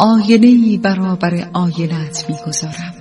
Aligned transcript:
آینه 0.00 0.78
برابر 0.78 1.48
آینت 1.52 2.24
می‌گذارم 2.28 2.94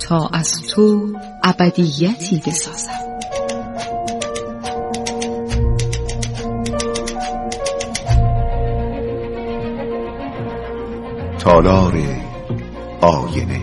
تا 0.00 0.30
از 0.32 0.62
تو 0.62 1.12
ابدیتی 1.44 2.42
بسازم. 2.46 2.90
تالار 11.38 11.98
آینه. 13.00 13.61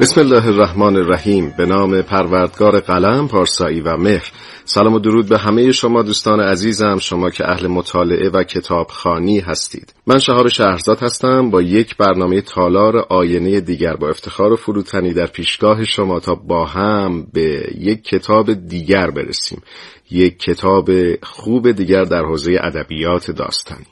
بسم 0.00 0.20
الله 0.20 0.46
الرحمن 0.46 0.96
الرحیم. 0.96 1.54
به 1.58 1.66
نام 1.66 2.02
پروردگار 2.02 2.80
قلم 2.80 3.28
پارسایی 3.28 3.80
و 3.80 3.96
مهر. 3.96 4.32
سلام 4.64 4.94
و 4.94 4.98
درود 4.98 5.28
به 5.28 5.38
همه 5.38 5.72
شما 5.72 6.02
دوستان 6.02 6.40
عزیزم 6.40 6.98
شما 6.98 7.30
که 7.30 7.50
اهل 7.50 7.66
مطالعه 7.66 8.30
و 8.30 8.42
کتابخانی 8.42 9.40
هستید. 9.40 9.94
من 10.06 10.18
شهاب 10.18 10.48
شهرزاد 10.48 10.98
هستم. 11.02 11.50
با 11.50 11.62
یک 11.62 11.96
برنامه 11.96 12.40
تالار 12.40 12.96
آینه 12.96 13.60
دیگر 13.60 13.96
با 13.96 14.08
افتخار 14.08 14.52
و 14.52 14.56
فروتنی 14.56 15.12
در 15.12 15.26
پیشگاه 15.26 15.84
شما 15.84 16.20
تا 16.20 16.34
با 16.34 16.64
هم 16.64 17.26
به 17.32 17.70
یک 17.78 18.04
کتاب 18.04 18.52
دیگر 18.52 19.10
برسیم. 19.10 19.62
یک 20.10 20.38
کتاب 20.38 20.90
خوب 21.22 21.70
دیگر 21.70 22.04
در 22.04 22.24
حوزه 22.24 22.58
ادبیات 22.62 23.30
داستانی. 23.30 23.86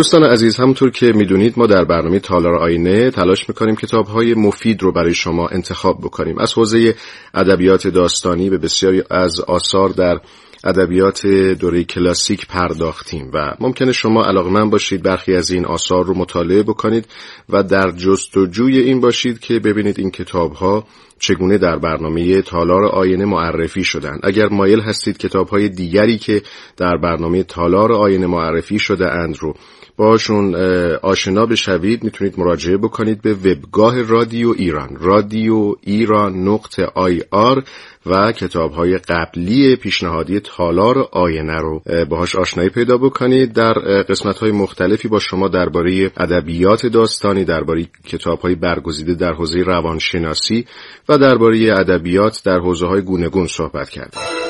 دوستان 0.00 0.24
عزیز 0.24 0.56
همونطور 0.56 0.90
که 0.90 1.12
می‌دونید 1.12 1.54
ما 1.56 1.66
در 1.66 1.84
برنامه 1.84 2.18
تالار 2.18 2.54
آینه 2.54 3.10
تلاش 3.10 3.48
می‌کنیم 3.48 3.76
کتاب 3.76 4.06
های 4.06 4.34
مفید 4.34 4.82
رو 4.82 4.92
برای 4.92 5.14
شما 5.14 5.48
انتخاب 5.48 5.98
بکنیم. 5.98 6.38
از 6.38 6.52
حوزه 6.52 6.94
ادبیات 7.34 7.88
داستانی 7.88 8.50
به 8.50 8.58
بسیاری 8.58 9.02
از 9.10 9.40
آثار 9.40 9.88
در 9.88 10.20
ادبیات 10.64 11.26
دوره 11.26 11.84
کلاسیک 11.84 12.46
پرداختیم 12.46 13.30
و 13.34 13.54
ممکنه 13.60 13.92
شما 13.92 14.24
علاقمند 14.24 14.70
باشید 14.70 15.02
برخی 15.02 15.34
از 15.34 15.50
این 15.50 15.66
آثار 15.66 16.04
رو 16.04 16.14
مطالعه 16.14 16.62
بکنید 16.62 17.06
و 17.48 17.62
در 17.62 17.90
جستجوی 17.90 18.78
این 18.78 19.00
باشید 19.00 19.38
که 19.38 19.58
ببینید 19.58 19.98
این 19.98 20.10
کتاب 20.10 20.52
ها 20.52 20.84
چگونه 21.18 21.58
در 21.58 21.78
برنامه 21.78 22.42
تالار 22.42 22.84
آینه 22.84 23.24
معرفی 23.24 23.84
شدن. 23.84 24.18
اگر 24.22 24.48
مایل 24.48 24.80
هستید 24.80 25.18
کتاب 25.18 25.48
های 25.48 25.68
دیگری 25.68 26.18
که 26.18 26.42
در 26.76 26.96
برنامه 26.96 27.42
تالار 27.42 27.92
آینه 27.92 28.26
معرفی 28.26 28.78
شده 28.78 29.12
اند 29.12 29.36
رو 29.38 29.54
باشون 29.96 30.54
آشنا 31.02 31.46
بشوید 31.46 32.04
می‌تونید 32.04 32.38
مراجعه 32.38 32.76
بکنید 32.76 33.22
به 33.22 33.34
وبگاه 33.34 34.02
رادیو 34.02 34.54
ایران. 34.56 34.96
رادیو 35.00 35.74
ایران 35.80 36.48
نقطه 36.48 36.84
آی 36.84 37.22
آر 37.30 37.62
و 38.06 38.32
کتاب 38.32 38.72
های 38.72 38.98
قبلی 38.98 39.76
پیشنهادی 39.76 40.40
تالار 40.40 40.98
آینه 41.12 41.58
رو. 41.60 41.82
باهاش 42.08 42.36
آشنایی 42.36 42.68
پیدا 42.70 42.98
بکنید. 42.98 43.52
در 43.52 43.72
قسمت 44.02 44.38
های 44.38 44.52
مختلفی 44.52 45.08
با 45.08 45.18
شما 45.18 45.48
درباره 45.48 46.10
ادبیات 46.16 46.86
داستانی 46.86 47.44
درباره 47.44 47.86
کتاب 48.06 48.40
های 48.40 48.54
برگزیده 48.54 49.14
در 49.14 49.32
حوزه 49.32 49.62
روانشناسی 49.62 50.66
و 51.08 51.18
درباره 51.18 51.74
ادبیات 51.78 52.42
در 52.44 52.58
حوزه 52.58 52.86
های 52.86 53.02
گونگون 53.02 53.46
صحبت 53.46 53.88
کردیم. 53.88 54.49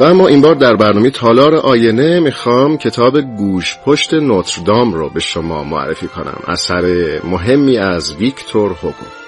و 0.00 0.04
اما 0.04 0.28
این 0.28 0.40
بار 0.40 0.54
در 0.54 0.76
برنامه 0.76 1.10
تالار 1.10 1.54
آینه 1.54 2.20
می‌خوام 2.20 2.76
کتاب 2.76 3.20
گوش 3.20 3.78
پشت 3.84 4.14
نوتردام 4.14 4.92
رو 4.92 5.10
به 5.10 5.20
شما 5.20 5.64
معرفی 5.64 6.06
کنم 6.06 6.40
اثر 6.46 6.82
مهمی 7.24 7.78
از 7.78 8.14
ویکتور 8.14 8.72
هوگو. 8.82 9.23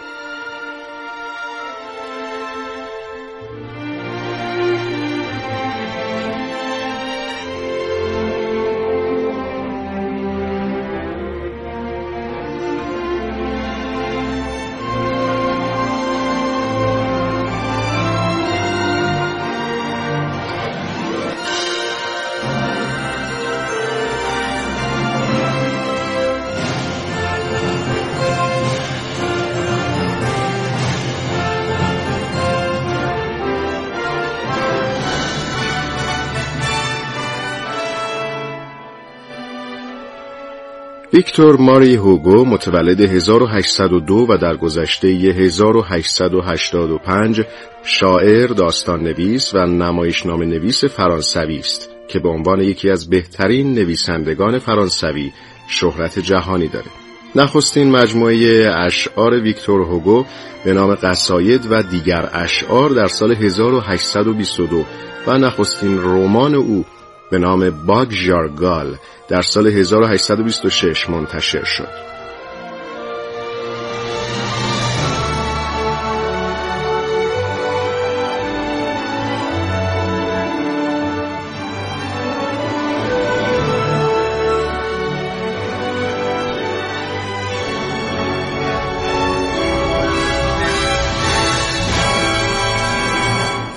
ویکتور 41.16 41.56
ماری 41.56 41.94
هوگو 41.94 42.44
متولد 42.44 43.00
1802 43.00 44.26
و 44.28 44.36
در 44.36 44.56
گذشته 44.56 45.08
1885 45.08 47.42
شاعر، 47.84 48.46
داستان 48.46 49.02
نویس 49.02 49.54
و 49.54 49.58
نمایشنامه 49.58 50.46
نویس 50.46 50.84
فرانسوی 50.84 51.58
است 51.58 51.90
که 52.08 52.18
به 52.18 52.28
عنوان 52.28 52.60
یکی 52.60 52.90
از 52.90 53.10
بهترین 53.10 53.74
نویسندگان 53.74 54.58
فرانسوی 54.58 55.32
شهرت 55.68 56.18
جهانی 56.18 56.68
دارد. 56.68 56.90
نخستین 57.34 57.90
مجموعه 57.90 58.72
اشعار 58.76 59.40
ویکتور 59.40 59.80
هوگو 59.80 60.24
به 60.64 60.72
نام 60.72 60.94
قصاید 60.94 61.66
و 61.70 61.82
دیگر 61.82 62.30
اشعار 62.32 62.90
در 62.90 63.06
سال 63.06 63.32
1822 63.32 64.84
و 65.26 65.38
نخستین 65.38 66.02
رمان 66.02 66.54
او 66.54 66.84
به 67.30 67.38
نام 67.38 67.70
باگ 67.70 68.08
جارگال 68.26 68.96
در 69.28 69.42
سال 69.42 69.66
1826 69.66 71.10
منتشر 71.10 71.64
شد. 71.64 72.15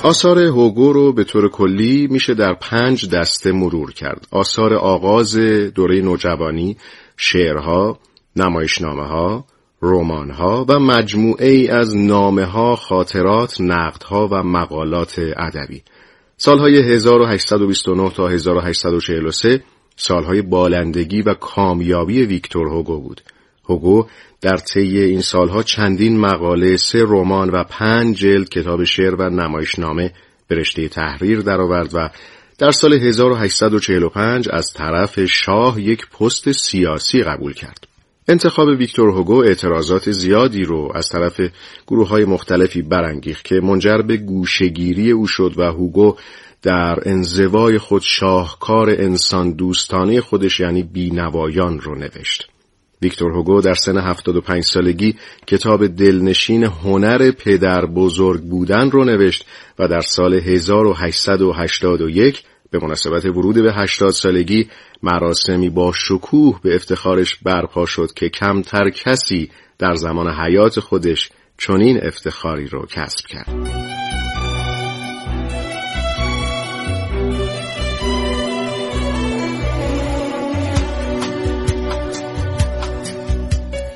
آثار 0.03 0.39
هوگو 0.39 0.93
رو 0.93 1.13
به 1.13 1.23
طور 1.23 1.49
کلی 1.49 2.07
میشه 2.07 2.33
در 2.33 2.53
پنج 2.53 3.09
دسته 3.09 3.51
مرور 3.51 3.93
کرد. 3.93 4.27
آثار 4.31 4.73
آغاز 4.73 5.37
دوره 5.75 6.01
نوجوانی، 6.01 6.77
شعرها، 7.17 7.99
نمایشنامه 8.35 9.03
ها، 9.03 9.45
رومان 9.79 10.31
ها 10.31 10.65
و 10.69 10.79
مجموعه 10.79 11.47
ای 11.47 11.67
از 11.67 11.97
نامه 11.97 12.45
ها، 12.45 12.75
خاطرات، 12.75 13.61
نقدها 13.61 14.27
و 14.31 14.43
مقالات 14.43 15.19
ادبی. 15.37 15.81
سالهای 16.37 16.93
1829 16.93 18.09
تا 18.09 18.27
1843 18.27 19.63
سالهای 19.95 20.41
بالندگی 20.41 21.21
و 21.21 21.33
کامیابی 21.33 22.25
ویکتور 22.25 22.67
هوگو 22.67 23.01
بود. 23.01 23.21
هوگو 23.69 24.05
در 24.41 24.57
طی 24.57 24.99
این 24.99 25.21
سالها 25.21 25.63
چندین 25.63 26.19
مقاله، 26.19 26.77
سه 26.77 27.03
رمان 27.07 27.49
و 27.49 27.63
پنج 27.63 28.17
جلد 28.17 28.49
کتاب 28.49 28.83
شعر 28.83 29.15
و 29.15 29.29
نمایشنامه 29.29 30.13
به 30.47 30.55
رشته 30.55 30.87
تحریر 30.87 31.39
درآورد 31.39 31.89
و 31.93 32.09
در 32.57 32.71
سال 32.71 32.93
1845 32.93 34.49
از 34.51 34.73
طرف 34.73 35.25
شاه 35.25 35.81
یک 35.81 36.09
پست 36.09 36.51
سیاسی 36.51 37.23
قبول 37.23 37.53
کرد. 37.53 37.87
انتخاب 38.27 38.67
ویکتور 38.67 39.09
هوگو 39.09 39.43
اعتراضات 39.43 40.11
زیادی 40.11 40.63
رو 40.63 40.91
از 40.95 41.09
طرف 41.09 41.41
گروه 41.87 42.07
های 42.07 42.25
مختلفی 42.25 42.81
برانگیخت 42.81 43.45
که 43.45 43.55
منجر 43.55 43.97
به 43.97 44.17
گوشگیری 44.17 45.11
او 45.11 45.27
شد 45.27 45.53
و 45.57 45.63
هوگو 45.63 46.15
در 46.61 46.99
انزوای 47.05 47.77
خود 47.77 48.01
شاهکار 48.01 48.89
انسان 48.89 49.51
دوستانه 49.51 50.21
خودش 50.21 50.59
یعنی 50.59 50.83
بینوایان 50.83 51.79
رو 51.79 51.95
نوشت. 51.95 52.48
ویکتور 53.01 53.31
هوگو 53.31 53.61
در 53.61 53.73
سن 53.73 53.97
75 53.97 54.63
سالگی 54.63 55.15
کتاب 55.47 55.87
دلنشین 55.87 56.63
هنر 56.63 57.31
پدر 57.31 57.85
بزرگ 57.85 58.41
بودن 58.41 58.91
رو 58.91 59.03
نوشت 59.03 59.45
و 59.79 59.87
در 59.87 60.01
سال 60.01 60.33
1881 60.33 62.43
به 62.71 62.79
مناسبت 62.79 63.25
ورود 63.25 63.55
به 63.55 63.73
80 63.73 64.11
سالگی 64.11 64.69
مراسمی 65.03 65.69
با 65.69 65.91
شکوه 65.95 66.59
به 66.63 66.75
افتخارش 66.75 67.35
برپا 67.35 67.85
شد 67.85 68.13
که 68.15 68.29
کمتر 68.29 68.89
کسی 68.89 69.49
در 69.79 69.95
زمان 69.95 70.33
حیات 70.33 70.79
خودش 70.79 71.29
چنین 71.57 71.99
افتخاری 72.03 72.67
رو 72.67 72.85
کسب 72.85 73.27
کرد. 73.27 73.78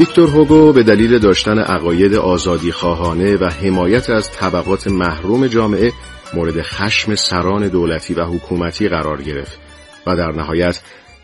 ویکتور 0.00 0.28
هوگو 0.28 0.72
به 0.72 0.82
دلیل 0.82 1.18
داشتن 1.18 1.58
عقاید 1.58 2.14
آزادی 2.14 2.72
خواهانه 2.72 3.36
و 3.36 3.44
حمایت 3.44 4.10
از 4.10 4.30
طبقات 4.32 4.88
محروم 4.88 5.46
جامعه 5.46 5.92
مورد 6.34 6.62
خشم 6.62 7.14
سران 7.14 7.68
دولتی 7.68 8.14
و 8.14 8.24
حکومتی 8.24 8.88
قرار 8.88 9.22
گرفت 9.22 9.60
و 10.06 10.16
در 10.16 10.32
نهایت 10.32 10.80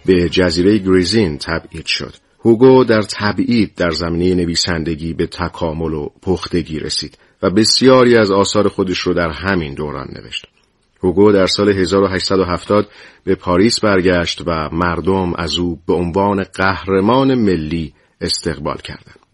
به 0.07 0.29
جزیره 0.29 0.79
گریزین 0.79 1.39
تبعید 1.39 1.87
شد. 1.87 2.15
هوگو 2.45 2.85
در 2.85 3.03
تبعید 3.03 3.75
در 3.75 3.91
زمینه 3.91 4.35
نویسندگی 4.35 5.15
به 5.15 5.27
تکامل 5.27 5.93
و 5.93 6.09
پختگی 6.23 6.79
رسید 6.79 7.19
و 7.43 7.51
بسیاری 7.51 8.17
از 8.17 8.31
آثار 8.31 8.69
خودش 8.69 8.99
رو 8.99 9.15
در 9.15 9.31
همین 9.31 9.75
دوران 9.75 10.09
نوشت. 10.17 10.47
هوگو 11.03 11.33
در 11.33 11.47
سال 11.47 11.69
1870 11.69 12.89
به 13.25 13.35
پاریس 13.35 13.81
برگشت 13.81 14.43
و 14.47 14.69
مردم 14.73 15.35
از 15.35 15.59
او 15.59 15.79
به 15.87 15.95
عنوان 15.95 16.43
قهرمان 16.43 17.35
ملی 17.35 17.93
استقبال 18.21 18.79
کردند. 18.79 19.26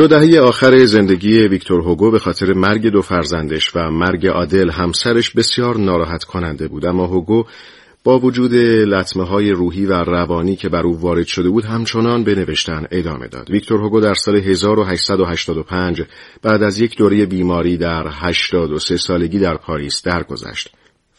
دو 0.00 0.06
دهه 0.06 0.40
آخر 0.40 0.84
زندگی 0.84 1.38
ویکتور 1.38 1.80
هوگو 1.80 2.10
به 2.10 2.18
خاطر 2.18 2.52
مرگ 2.52 2.86
دو 2.86 3.02
فرزندش 3.02 3.76
و 3.76 3.90
مرگ 3.90 4.26
آدل 4.26 4.70
همسرش 4.70 5.30
بسیار 5.30 5.76
ناراحت 5.76 6.24
کننده 6.24 6.68
بود 6.68 6.86
اما 6.86 7.06
هوگو 7.06 7.44
با 8.04 8.18
وجود 8.18 8.54
لطمه 8.54 9.24
های 9.24 9.50
روحی 9.50 9.86
و 9.86 9.92
روانی 9.92 10.56
که 10.56 10.68
بر 10.68 10.82
او 10.82 11.00
وارد 11.00 11.26
شده 11.26 11.48
بود 11.48 11.64
همچنان 11.64 12.24
به 12.24 12.34
نوشتن 12.34 12.86
ادامه 12.90 13.28
داد. 13.28 13.50
ویکتور 13.50 13.80
هوگو 13.80 14.00
در 14.00 14.14
سال 14.14 14.36
1885 14.36 16.02
بعد 16.42 16.62
از 16.62 16.80
یک 16.80 16.96
دوره 16.96 17.26
بیماری 17.26 17.76
در 17.76 18.06
83 18.10 18.96
سالگی 18.96 19.38
در 19.38 19.56
پاریس 19.56 20.02
درگذشت 20.02 20.70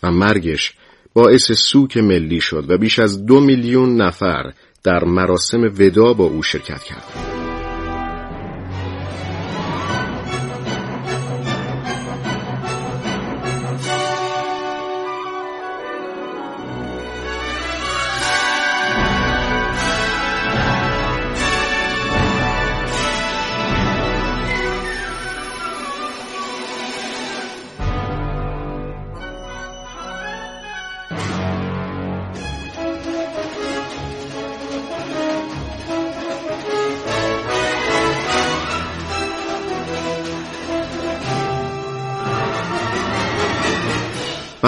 و 0.03 0.11
مرگش 0.11 0.73
باعث 1.13 1.51
سوک 1.51 1.97
ملی 1.97 2.41
شد 2.41 2.65
و 2.69 2.77
بیش 2.77 2.99
از 2.99 3.25
دو 3.25 3.39
میلیون 3.39 4.01
نفر 4.01 4.53
در 4.83 5.03
مراسم 5.03 5.63
ودا 5.79 6.13
با 6.13 6.23
او 6.23 6.43
شرکت 6.43 6.83
کردند. 6.83 7.30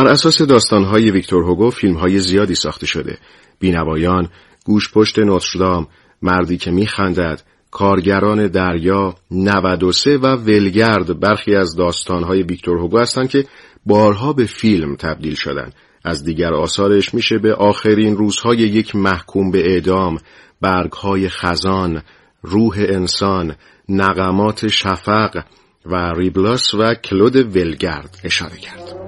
بر 0.04 0.10
اساس 0.10 0.42
داستانهای 0.42 1.12
ویکتور 1.12 1.44
هوگو 1.44 1.70
فیلمهای 1.70 2.20
زیادی 2.20 2.56
ساخته 2.56 2.86
شده. 2.86 3.18
بینوایان، 3.60 4.30
گوش 4.66 4.92
پشت 4.94 5.20
نوتردام، 5.20 5.88
مردی 6.22 6.58
که 6.58 6.72
میخندد، 6.72 7.42
کارگران 7.72 8.48
دریا، 8.48 9.16
93 9.32 10.18
و 10.18 10.26
ولگرد 10.26 11.20
برخی 11.20 11.56
از 11.56 11.76
داستانهای 11.76 12.44
ویکتور 12.44 12.78
هوگو 12.78 13.00
هستند 13.00 13.30
که 13.30 13.46
بارها 13.86 14.34
به 14.34 14.46
فیلم 14.46 14.96
تبدیل 14.96 15.36
شدند. 15.36 15.74
از 16.06 16.24
دیگر 16.24 16.54
آثارش 16.54 17.14
میشه 17.14 17.38
به 17.38 17.54
آخرین 17.54 18.18
روزهای 18.18 18.58
یک 18.58 18.96
محکوم 18.96 19.52
به 19.52 19.72
اعدام، 19.72 20.18
برگهای 20.62 21.30
خزان، 21.30 22.02
روح 22.42 22.76
انسان، 22.78 23.56
نقمات 23.90 24.68
شفق 24.68 25.44
و 25.86 26.14
ریبلاس 26.18 26.74
و 26.74 26.94
کلود 26.94 27.36
ولگرد 27.36 28.20
اشاره 28.24 28.58
کرد. 28.58 29.03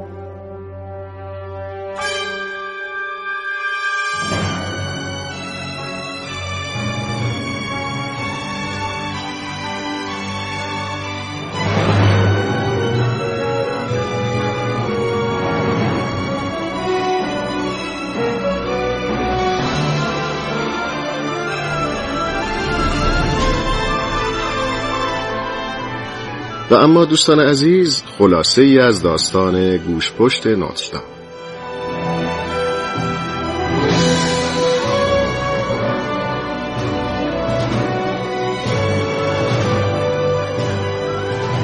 اما 26.78 27.06
دوستان 27.06 27.40
عزیز 27.40 28.04
خلاصه 28.18 28.62
ای 28.62 28.80
از 28.80 29.02
داستان 29.02 29.78
گوشپشت 29.78 30.48
ناتشدام 30.48 31.04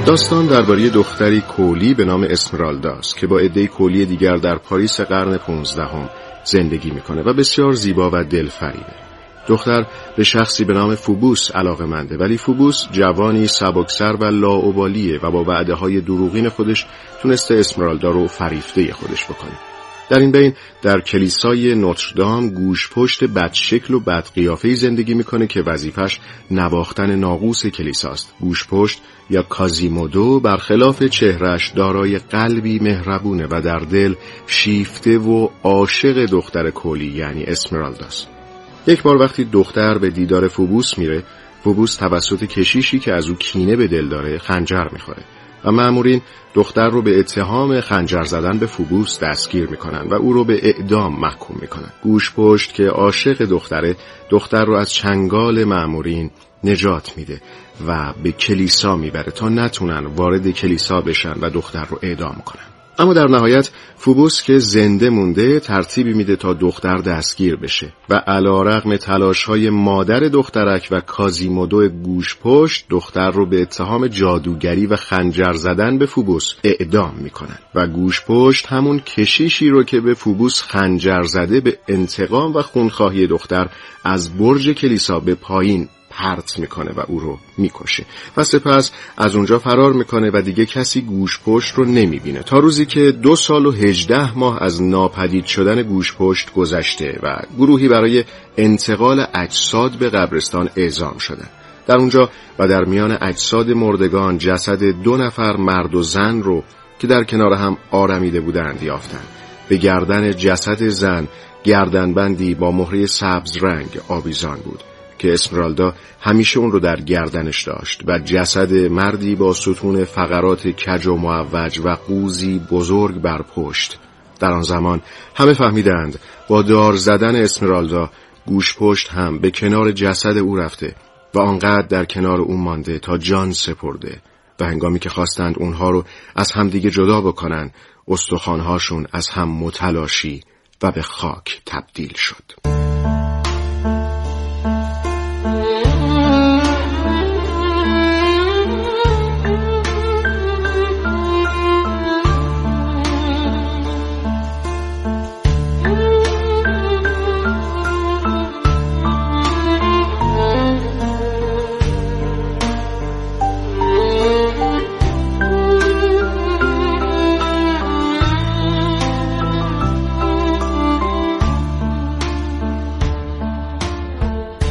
داستان 0.05 0.45
درباره 0.45 0.89
دختری 0.89 1.41
کولی 1.41 1.93
به 1.93 2.05
نام 2.05 2.23
اسمرالدا 2.23 2.91
است 2.91 3.17
که 3.17 3.27
با 3.27 3.39
عده 3.39 3.67
کولی 3.67 4.05
دیگر 4.05 4.35
در 4.35 4.57
پاریس 4.57 5.01
قرن 5.01 5.37
پونزدهم 5.37 6.09
زندگی 6.43 6.91
می‌کنه 6.91 7.21
و 7.21 7.33
بسیار 7.33 7.73
زیبا 7.73 8.09
و 8.13 8.23
دلفریبه. 8.23 9.10
دختر 9.47 9.85
به 10.17 10.23
شخصی 10.23 10.65
به 10.65 10.73
نام 10.73 10.95
فوبوس 10.95 11.51
علاقه 11.51 11.85
منده 11.85 12.17
ولی 12.17 12.37
فوبوس 12.37 12.87
جوانی 12.91 13.47
سبکسر 13.47 14.15
و 14.19 14.25
لاعبالیه 14.25 15.19
و 15.23 15.31
با 15.31 15.43
وعده 15.43 15.73
های 15.73 16.01
دروغین 16.01 16.49
خودش 16.49 16.85
تونسته 17.21 17.55
اسمرالدا 17.55 18.09
رو 18.09 18.27
فریفته 18.27 18.93
خودش 18.93 19.25
بکنه 19.25 19.71
در 20.11 20.19
این 20.19 20.31
بین 20.31 20.53
در 20.81 21.01
کلیسای 21.01 21.75
نوتردام 21.75 22.49
گوش 22.49 22.89
پشت 22.93 23.23
بد 23.23 23.53
شکل 23.53 23.93
و 23.93 23.99
بد 23.99 24.27
قیافه 24.35 24.75
زندگی 24.75 25.13
می‌کنه 25.13 25.47
که 25.47 25.61
وظیفش 25.61 26.19
نواختن 26.51 27.15
ناقوس 27.15 27.65
کلیساست. 27.65 28.33
گوش 28.39 28.67
پشت 28.67 29.01
یا 29.29 29.41
کازیمودو 29.41 30.39
برخلاف 30.39 31.03
چهرش 31.03 31.69
دارای 31.69 32.17
قلبی 32.17 32.79
مهربونه 32.79 33.47
و 33.51 33.61
در 33.61 33.79
دل 33.79 34.13
شیفته 34.47 35.17
و 35.17 35.49
عاشق 35.63 36.25
دختر 36.25 36.69
کولی 36.69 37.11
یعنی 37.11 37.43
اسمرالداست. 37.43 38.40
یک 38.87 39.03
بار 39.03 39.17
وقتی 39.17 39.43
دختر 39.43 39.97
به 39.97 40.09
دیدار 40.09 40.47
فوبوس 40.47 40.97
میره 40.97 41.23
فوبوس 41.63 41.95
توسط 41.95 42.43
کشیشی 42.43 42.99
که 42.99 43.13
از 43.13 43.29
او 43.29 43.35
کینه 43.35 43.75
به 43.75 43.87
دل 43.87 44.09
داره 44.09 44.37
خنجر 44.37 44.87
می‌خوره 44.91 45.23
و 45.65 45.71
معمورین 45.71 46.21
دختر 46.53 46.89
رو 46.89 47.01
به 47.01 47.19
اتهام 47.19 47.81
خنجر 47.81 48.23
زدن 48.23 48.59
به 48.59 48.65
فوبوس 48.65 49.23
دستگیر 49.23 49.67
می‌کنن 49.69 50.07
و 50.09 50.13
او 50.13 50.33
رو 50.33 50.43
به 50.43 50.59
اعدام 50.67 51.19
محکوم 51.19 51.57
می‌کنن. 51.61 51.89
گوش 52.03 52.33
پشت 52.35 52.73
که 52.73 52.83
عاشق 52.87 53.45
دختره 53.45 53.95
دختر 54.29 54.65
رو 54.65 54.73
از 54.73 54.93
چنگال 54.93 55.63
معمورین 55.63 56.31
نجات 56.63 57.17
میده 57.17 57.41
و 57.87 58.13
به 58.23 58.31
کلیسا 58.31 58.95
می‌بره 58.95 59.31
تا 59.31 59.49
نتونن 59.49 60.05
وارد 60.05 60.51
کلیسا 60.51 61.01
بشن 61.01 61.33
و 61.41 61.49
دختر 61.49 61.85
رو 61.85 61.99
اعدام 62.01 62.41
کنن. 62.45 62.70
اما 63.01 63.13
در 63.13 63.27
نهایت 63.27 63.69
فوبوس 63.95 64.43
که 64.43 64.59
زنده 64.59 65.09
مونده 65.09 65.59
ترتیبی 65.59 66.13
میده 66.13 66.35
تا 66.35 66.53
دختر 66.53 66.97
دستگیر 66.97 67.55
بشه 67.55 67.93
و 68.09 68.13
علا 68.13 68.61
رقم 68.61 68.97
تلاش 68.97 69.43
های 69.43 69.69
مادر 69.69 70.19
دخترک 70.19 70.87
و 70.91 71.01
کازیمودو 71.01 71.89
گوش 71.89 72.37
پشت 72.43 72.85
دختر 72.89 73.31
رو 73.31 73.45
به 73.45 73.61
اتهام 73.61 74.07
جادوگری 74.07 74.85
و 74.85 74.95
خنجر 74.95 75.53
زدن 75.53 75.97
به 75.97 76.05
فوبوس 76.05 76.53
اعدام 76.63 77.15
می‌کنن 77.15 77.59
و 77.75 77.87
گوش 77.87 78.21
پشت 78.27 78.67
همون 78.67 78.99
کشیشی 78.99 79.69
رو 79.69 79.83
که 79.83 79.99
به 79.99 80.13
فوبوس 80.13 80.61
خنجر 80.61 81.21
زده 81.21 81.61
به 81.61 81.77
انتقام 81.87 82.53
و 82.53 82.61
خونخواهی 82.61 83.27
دختر 83.27 83.69
از 84.03 84.37
برج 84.37 84.69
کلیسا 84.69 85.19
به 85.19 85.35
پایین 85.35 85.87
پرت 86.11 86.59
می‌کنه 86.59 86.91
و 86.91 87.03
او 87.07 87.19
رو 87.19 87.39
می‌کشه. 87.57 88.05
و 88.37 88.43
سپس 88.43 88.91
از 89.17 89.35
اونجا 89.35 89.59
فرار 89.59 89.93
می‌کنه 89.93 90.31
و 90.33 90.41
دیگه 90.41 90.65
کسی 90.65 91.01
گوش 91.01 91.39
پشت 91.45 91.75
رو 91.75 91.85
نمی‌بینه. 91.85 92.43
تا 92.43 92.59
روزی 92.59 92.85
که 92.85 93.11
دو 93.11 93.35
سال 93.35 93.65
و 93.65 93.71
هجده 93.71 94.37
ماه 94.37 94.63
از 94.63 94.81
ناپدید 94.81 95.45
شدن 95.45 95.83
گوش 95.83 96.15
پشت 96.15 96.53
گذشته 96.53 97.19
و 97.23 97.41
گروهی 97.57 97.87
برای 97.87 98.23
انتقال 98.57 99.25
اجساد 99.33 99.91
به 99.91 100.09
قبرستان 100.09 100.69
اعزام 100.75 101.17
شدن. 101.17 101.49
در 101.87 101.97
اونجا 101.97 102.29
و 102.59 102.67
در 102.67 102.83
میان 102.83 103.17
اجساد 103.21 103.69
مردگان 103.69 104.37
جسد 104.37 104.83
دو 104.83 105.17
نفر 105.17 105.57
مرد 105.57 105.95
و 105.95 106.03
زن 106.03 106.41
رو 106.41 106.63
که 106.99 107.07
در 107.07 107.23
کنار 107.23 107.53
هم 107.53 107.77
آرمیده 107.91 108.41
بودند 108.41 108.83
یافتند. 108.83 109.27
به 109.69 109.77
گردن 109.77 110.31
جسد 110.31 110.87
زن 110.87 111.27
گردنبندی 111.63 112.55
با 112.55 112.71
مهره 112.71 113.05
سبز 113.05 113.57
رنگ 113.63 113.99
آویزان 114.07 114.57
بود. 114.57 114.83
که 115.21 115.33
اسمرالدا 115.33 115.93
همیشه 116.21 116.59
اون 116.59 116.71
رو 116.71 116.79
در 116.79 117.01
گردنش 117.01 117.63
داشت 117.63 118.01
و 118.07 118.19
جسد 118.19 118.73
مردی 118.73 119.35
با 119.35 119.53
ستون 119.53 120.05
فقرات 120.05 120.67
کج 120.67 121.07
و 121.07 121.15
معوج 121.15 121.79
و 121.83 121.89
قوزی 121.89 122.59
بزرگ 122.71 123.15
بر 123.15 123.41
پشت 123.41 123.99
در 124.39 124.51
آن 124.51 124.61
زمان 124.61 125.01
همه 125.35 125.53
فهمیدند 125.53 126.19
با 126.47 126.61
دار 126.61 126.93
زدن 126.93 127.35
اسمرالدا 127.35 128.09
گوش 128.45 128.77
پشت 128.77 129.09
هم 129.09 129.39
به 129.39 129.51
کنار 129.51 129.91
جسد 129.91 130.37
او 130.37 130.55
رفته 130.55 130.95
و 131.33 131.39
آنقدر 131.39 131.87
در 131.87 132.05
کنار 132.05 132.41
او 132.41 132.57
مانده 132.57 132.99
تا 132.99 133.17
جان 133.17 133.51
سپرده 133.51 134.21
و 134.59 134.65
هنگامی 134.65 134.99
که 134.99 135.09
خواستند 135.09 135.55
اونها 135.59 135.89
رو 135.89 136.03
از 136.35 136.51
همدیگه 136.51 136.89
جدا 136.89 137.21
بکنن 137.21 137.71
استخوانهاشون 138.07 139.07
از 139.11 139.29
هم 139.29 139.49
متلاشی 139.49 140.43
و 140.81 140.91
به 140.91 141.01
خاک 141.01 141.61
تبدیل 141.65 142.13
شد. 142.15 142.90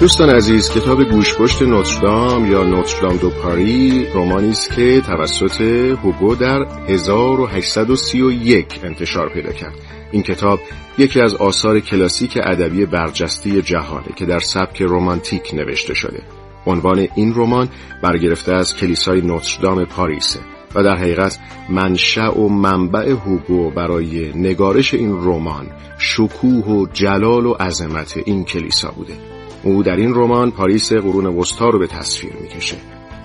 دوستان 0.01 0.31
عزیز 0.31 0.71
کتاب 0.71 1.05
گوشپشت 1.05 1.63
نوتردام 1.63 2.53
یا 2.53 2.65
نوتردام 2.65 3.17
دو 3.17 3.31
پاری 3.31 4.07
رومانی 4.15 4.51
است 4.51 4.73
که 4.73 5.01
توسط 5.01 5.61
هوگو 6.03 6.35
در 6.35 6.67
1831 6.89 8.81
انتشار 8.85 9.29
پیدا 9.29 9.53
کرد. 9.53 9.75
این 10.13 10.23
کتاب 10.23 10.61
یکی 10.99 11.21
از 11.21 11.35
آثار 11.35 11.81
کلاسیک 11.81 12.39
ادبی 12.43 12.87
برجسته 12.87 13.63
جهانه 13.63 14.13
که 14.17 14.27
در 14.27 14.39
سبک 14.39 14.83
رومانتیک 14.83 15.55
نوشته 15.55 15.95
شده. 15.95 16.23
عنوان 16.67 17.09
این 17.15 17.35
رمان 17.35 17.69
برگرفته 18.03 18.53
از 18.53 18.77
کلیسای 18.77 19.21
نوتردام 19.21 19.85
پاریسه 19.85 20.41
و 20.75 20.83
در 20.83 20.97
حقیقت 20.97 21.39
منشأ 21.69 22.33
و 22.33 22.49
منبع 22.49 23.11
هوگو 23.11 23.71
برای 23.71 24.33
نگارش 24.35 24.95
این 24.95 25.13
رمان 25.13 25.67
شکوه 25.99 26.65
و 26.65 26.87
جلال 26.93 27.47
و 27.47 27.53
عظمت 27.53 28.19
این 28.25 28.45
کلیسا 28.45 28.91
بوده. 28.91 29.40
او 29.63 29.83
در 29.83 29.97
این 29.97 30.15
رمان 30.15 30.51
پاریس 30.51 30.93
قرون 30.93 31.27
وسطا 31.27 31.69
رو 31.69 31.79
به 31.79 31.87
تصویر 31.87 32.33
می‌کشه. 32.41 32.77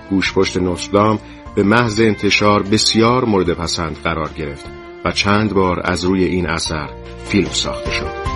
گوشپشت 0.10 0.58
نوستردام 0.58 1.20
به 1.56 1.64
محض 1.64 2.02
انتشار 2.02 2.64
بسیار 2.64 3.26
مورد 3.26 3.54
پسند 3.54 3.98
قرار 4.04 4.30
گرفت 4.38 4.66
و 5.06 5.12
چند 5.12 5.54
بار 5.54 5.82
از 5.84 6.06
روی 6.06 6.24
این 6.24 6.50
اثر 6.50 6.90
فیلم 7.26 7.50
ساخته 7.50 7.92
شد. 7.92 8.35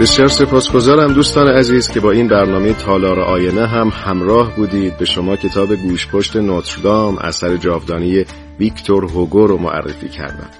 بسیار 0.00 0.28
سپاسگزارم 0.28 1.12
دوستان 1.12 1.48
عزیز 1.48 1.88
که 1.88 2.00
با 2.00 2.10
این 2.10 2.28
برنامه 2.28 2.72
تالار 2.72 3.20
آینه 3.20 3.66
هم 3.66 3.88
همراه 3.88 4.56
بودید. 4.56 4.98
به 4.98 5.04
شما 5.04 5.36
کتاب 5.36 5.74
گوشپشت 5.74 6.36
نوتردام 6.36 7.18
اثر 7.18 7.56
جاودانی 7.56 8.24
ویکتور 8.60 9.04
هوگو 9.04 9.46
رو 9.46 9.58
معرفی 9.58 10.08
کردم. 10.08 10.50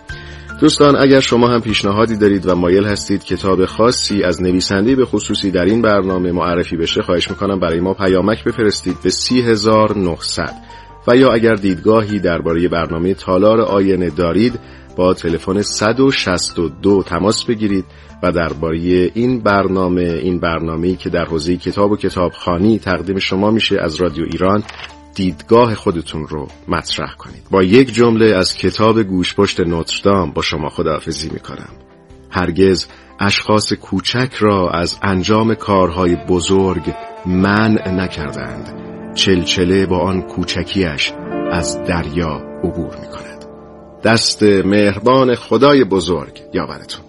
دوستان 0.61 0.97
اگر 0.97 1.21
شما 1.21 1.49
هم 1.49 1.61
پیشنهادی 1.61 2.17
دارید 2.17 2.47
و 2.47 2.55
مایل 2.55 2.85
هستید 2.85 3.25
کتاب 3.25 3.65
خاصی 3.67 4.23
از 4.23 4.43
نویسنده 4.43 4.97
به 4.97 5.05
خصوصی 5.05 5.51
در 5.51 5.65
این 5.65 5.83
برنامه 5.83 6.33
معرفی 6.33 6.77
بشه 6.77 7.03
خواهش 7.03 7.31
می‌کنم 7.31 7.61
برای 7.61 7.81
ما 7.81 7.95
پیامک 7.95 8.45
بفرستید 8.45 8.97
به 9.03 9.11
30900 9.11 10.55
و 11.09 11.17
یا 11.17 11.33
اگر 11.33 11.55
دیدگاهی 11.55 12.19
درباره 12.19 12.69
برنامه 12.69 13.15
تالار 13.15 13.61
آینه 13.61 14.11
دارید 14.11 14.61
با 14.97 15.15
تلفن 15.15 15.63
162 15.63 17.03
تماس 17.03 17.45
بگیرید. 17.45 17.85
و 18.23 18.33
درباره 18.33 18.79
این 19.15 19.41
برنامه 19.41 20.03
این 20.03 20.41
برنامه‌ای 20.41 20.97
که 20.97 21.11
در 21.11 21.25
حوزه 21.25 21.57
کتاب 21.57 21.93
و 21.93 21.97
کتابخانی 21.97 22.79
تقدیم 22.79 23.19
شما 23.19 23.51
میشه 23.51 23.81
از 23.81 23.95
رادیو 23.95 24.25
ایران 24.25 24.63
دیدگاه 25.15 25.75
خودتون 25.75 26.27
رو 26.27 26.49
مطرح 26.69 27.15
کنید. 27.15 27.43
با 27.51 27.63
یک 27.63 27.95
جمله 27.95 28.37
از 28.37 28.55
کتاب 28.55 29.03
گوشپشت 29.03 29.61
نوتردام 29.61 30.31
با 30.31 30.43
شما 30.43 30.69
خداحافظی 30.69 31.31
می‌کنم. 31.31 31.69
هرگز 32.31 32.87
اشخاص 33.21 33.73
کوچک 33.73 34.35
را 34.39 34.71
از 34.71 34.99
انجام 35.03 35.55
کارهای 35.55 36.17
بزرگ 36.29 36.95
منع 37.27 37.91
نکردند. 37.91 38.75
چلچله 39.15 39.87
با 39.87 39.99
آن 39.99 40.23
کوچکیش 40.23 41.13
از 41.51 41.85
دریا 41.85 42.43
عبور 42.65 42.97
می‌کند. 43.01 43.45
دست 44.05 44.43
مهربان 44.43 45.35
خدای 45.35 45.85
بزرگ 45.85 46.43
یاورتون 46.55 47.08